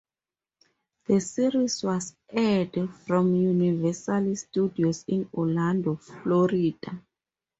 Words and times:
The 1.05 1.19
series 1.21 1.83
was 1.83 2.15
aired 2.27 2.89
from 3.05 3.35
Universal 3.35 4.35
Studios 4.35 5.05
in 5.07 5.29
Orlando, 5.31 5.97
Florida. 5.97 7.03